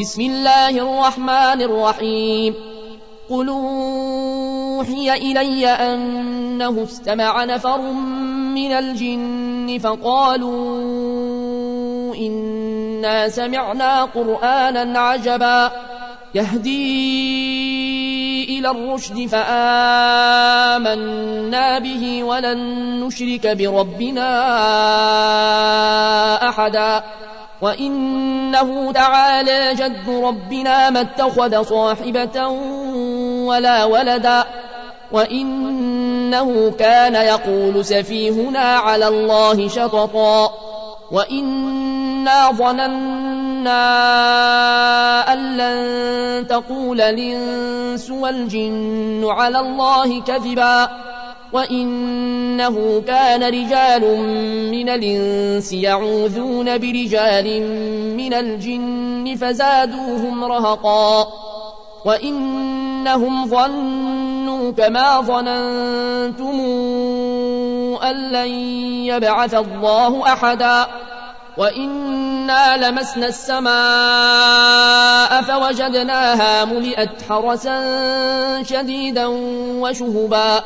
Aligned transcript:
بسم 0.00 0.20
الله 0.20 0.70
الرحمن 0.70 1.62
الرحيم. 1.62 2.54
قل 3.30 3.48
أوحي 3.48 5.12
إلي 5.12 5.66
أنه 5.66 6.84
استمع 6.84 7.44
نفر 7.44 7.80
من 8.56 8.72
الجن 8.72 9.78
فقالوا 9.78 10.54
إنا 12.16 13.28
سمعنا 13.28 14.04
قرآنا 14.04 15.00
عجبا. 15.00 15.70
يهدي 16.34 17.38
إلى 18.58 18.70
الرشد 18.70 19.26
فآمنا 19.26 20.58
به 21.78 22.24
ولن 22.24 22.58
نشرك 23.04 23.46
بربنا 23.46 24.30
أحدا. 26.48 27.02
وإنه 27.62 28.92
تعالى 28.92 29.74
جد 29.74 30.08
ربنا 30.08 30.90
ما 30.90 31.00
اتخذ 31.00 31.62
صاحبة 31.62 32.46
ولا 33.46 33.84
ولدا 33.84 34.44
وإنه 35.12 36.70
كان 36.78 37.14
يقول 37.14 37.84
سفيهنا 37.84 38.58
على 38.58 39.08
الله 39.08 39.68
شططا 39.68 40.52
وإنا 41.12 42.50
ظننا 42.50 43.82
أن 45.32 45.56
لن 45.56 46.46
تقول 46.46 47.00
الإنس 47.00 48.10
والجن 48.10 49.24
على 49.24 49.60
الله 49.60 50.20
كذبا 50.20 50.88
وإنه 51.52 53.02
كان 53.06 53.42
رجال 53.42 54.16
من 54.70 54.88
الإنس 54.88 55.72
يعوذون 55.72 56.78
برجال 56.78 57.62
من 58.16 58.34
الجن 58.34 59.36
فزادوهم 59.40 60.44
رهقا 60.44 61.26
وإنهم 62.04 63.46
ظنوا 63.46 64.72
كما 64.72 65.20
ظننتم 65.20 66.60
أن 68.02 68.32
لن 68.32 68.50
يبعث 69.06 69.54
الله 69.54 70.32
أحدا 70.32 70.86
وإنا 71.58 72.90
لمسنا 72.90 73.26
السماء 73.26 73.70
فوجدناها 75.42 76.64
ملئت 76.64 77.22
حرسا 77.28 78.62
شديدا 78.62 79.26
وشهبا 79.80 80.62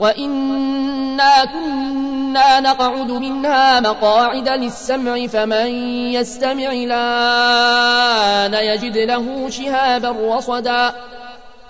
وإنا 0.00 1.44
كنا 1.44 2.60
نقعد 2.60 3.10
منها 3.10 3.80
مقاعد 3.80 4.48
للسمع 4.48 5.26
فمن 5.26 5.66
يستمع 6.12 6.72
الآن 6.72 8.54
يجد 8.54 8.98
له 8.98 9.50
شهابا 9.50 10.36
رصدا 10.36 10.94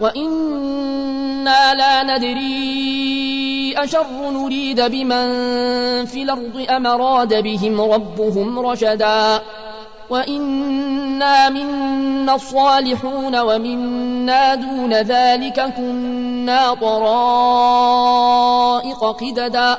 وإنا 0.00 1.74
لا 1.74 2.02
ندري 2.02 3.74
أشر 3.76 4.30
نريد 4.30 4.80
بمن 4.80 5.26
في 6.04 6.22
الأرض 6.22 6.66
أم 6.70 6.86
راد 6.86 7.42
بهم 7.42 7.80
ربهم 7.80 8.58
رشدا 8.58 9.40
وإنا 10.10 11.48
منا 11.48 12.34
الصالحون 12.34 13.40
ومنا 13.40 14.54
دون 14.54 14.94
ذلك 14.94 15.74
كنا 15.76 16.27
طرائق 16.80 18.24
قددا 19.04 19.78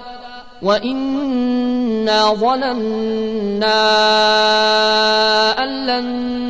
وإنا 0.61 2.33
ظننا 2.33 3.79
أن 5.63 5.85
لن 5.85 6.05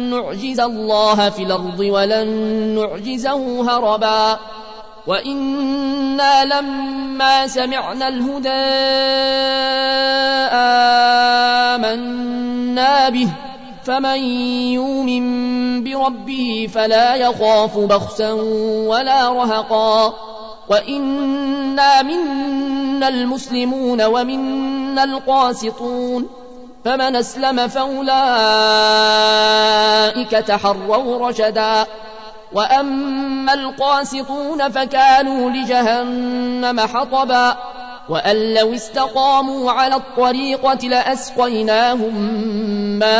نعجز 0.09 0.59
الله 0.59 1.29
في 1.29 1.43
الأرض 1.43 1.79
ولن 1.79 2.27
نعجزه 2.75 3.71
هربا 3.71 4.39
وإنا 5.07 6.45
لما 6.45 7.47
سمعنا 7.47 8.07
الهدى 8.07 8.49
آمنا 11.75 13.09
به 13.09 13.29
فمن 13.83 14.19
يؤمن 14.73 15.83
بربه 15.83 16.69
فلا 16.73 17.15
يخاف 17.15 17.77
بخسا 17.77 18.31
ولا 18.87 19.29
رهقا. 19.29 20.13
وإنا 20.69 22.01
منا 22.01 23.07
المسلمون 23.07 24.01
ومنا 24.01 25.03
القاسطون. 25.03 26.27
فمن 26.85 27.15
أسلم 27.15 27.67
فأولئك 27.67 28.01
تحروا 30.31 31.29
رشدا. 31.29 31.85
وأما 32.53 33.53
القاسطون 33.53 34.69
فكانوا 34.69 35.49
لجهنم 35.49 36.79
حطبا. 36.79 37.57
وأن 38.09 38.53
لو 38.53 38.73
استقاموا 38.73 39.71
على 39.71 39.95
الطريقة 39.95 40.87
لأسقيناهم 40.87 42.15
ماء 42.99 43.20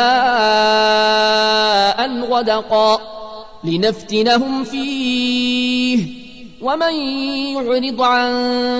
غدقا 2.32 3.00
لنفتنهم 3.64 4.64
فيه. 4.64 6.20
ومن 6.62 6.94
يعرض 7.56 8.02
عن 8.02 8.32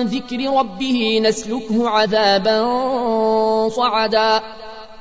ذكر 0.02 0.58
ربه 0.58 1.20
نسلكه 1.24 1.88
عذابا 1.88 2.68
صعدا. 3.68 4.40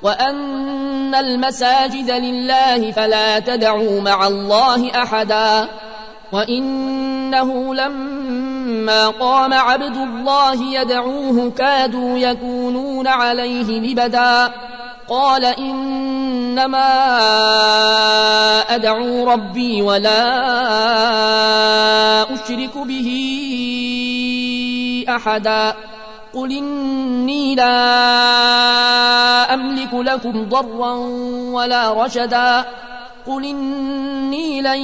وأن 0.03 1.15
المساجد 1.15 2.11
لله 2.11 2.91
فلا 2.91 3.39
تدعوا 3.39 4.01
مع 4.01 4.27
الله 4.27 5.03
أحدا. 5.03 5.67
وإنه 7.29 7.75
لما 7.75 9.09
قام 9.09 9.53
عبد 9.53 9.97
الله 9.97 10.63
يدعوه 10.81 11.51
كادوا 11.57 12.17
يكونون 12.17 13.07
عليه 13.07 13.79
لبدا. 13.79 14.51
قال 15.09 15.45
إنما 15.45 16.89
أدعو 18.75 19.31
ربي 19.31 19.81
ولا 19.81 20.21
أشرك 22.33 22.77
به 22.77 23.09
أحدا. 25.09 25.73
قل 26.33 26.51
إني 26.51 27.55
لا 27.55 27.73
أملك 29.53 29.93
لكم 29.93 30.49
ضرا 30.49 30.93
ولا 31.53 32.03
رشدا. 32.03 32.65
قل 33.29 33.45
إني 33.45 34.61
لن 34.61 34.81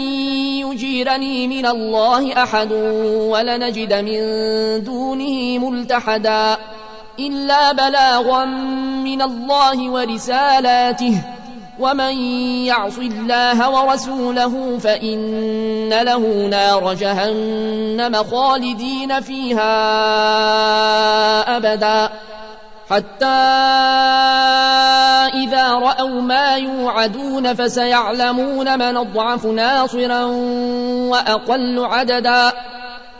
يجيرني 0.67 1.47
من 1.47 1.65
الله 1.65 2.43
أحد 2.43 2.71
ولنجد 3.31 3.93
من 3.93 4.19
دونه 4.83 5.57
ملتحدا 5.69 6.57
إلا 7.19 7.71
بلاغا 7.71 8.45
من 9.05 9.21
الله 9.21 9.89
ورسالاته 9.89 11.21
ومن 11.79 12.17
يعص 12.65 12.97
الله 12.97 13.69
ورسوله 13.69 14.77
فإن 14.77 15.89
له 15.89 16.47
نار 16.47 16.93
جهنم 16.93 18.23
خالدين 18.23 19.21
فيها 19.21 19.67
أبدا 21.57 22.09
حتى 22.89 23.25
إذا 25.43 25.71
رأوا 25.73 26.21
ما 26.21 26.55
يوعدون 26.55 27.53
فسيعلمون 27.53 28.79
من 28.79 28.97
أضعف 28.97 29.45
ناصرا 29.45 30.23
وأقل 31.11 31.85
عددا. 31.85 32.51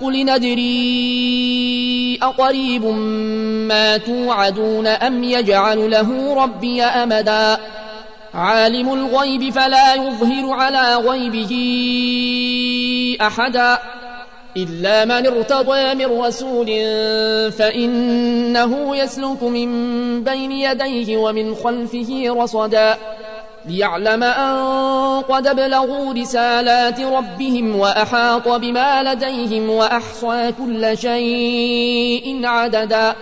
قل 0.01 0.25
ندري 0.25 2.19
أقريب 2.23 2.85
ما 3.67 3.97
توعدون 3.97 4.87
أم 4.87 5.23
يجعل 5.23 5.91
له 5.91 6.35
ربي 6.43 6.83
أمدا. 6.83 7.57
عالم 8.33 8.93
الغيب 8.93 9.53
فلا 9.53 9.93
يظهر 9.93 10.49
على 10.49 10.95
غيبه 10.95 11.51
أحدا. 13.21 13.79
إلا 14.57 15.05
من 15.05 15.27
ارتضى 15.27 15.95
من 15.95 16.21
رسول 16.21 16.67
فإنه 17.51 18.97
يسلك 18.97 19.43
من 19.43 19.69
بين 20.23 20.51
يديه 20.51 21.17
ومن 21.17 21.55
خلفه 21.55 22.25
رصدا 22.29 22.97
ليعلم 23.65 24.23
أن 24.23 24.55
قد 25.21 25.47
ابلغوا 25.47 26.13
رسالات 26.13 26.99
ربهم 26.99 27.79
وأحاط 27.79 28.47
بما 28.47 29.03
لديهم 29.03 29.69
وأحصى 29.69 30.51
كل 30.57 30.97
شيء 30.97 32.41
عددا 32.45 33.15